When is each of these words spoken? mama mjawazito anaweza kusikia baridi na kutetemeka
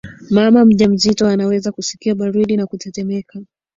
mama 0.29 0.65
mjawazito 0.65 1.27
anaweza 1.27 1.71
kusikia 1.71 2.15
baridi 2.15 2.57
na 2.57 2.67
kutetemeka 2.67 3.41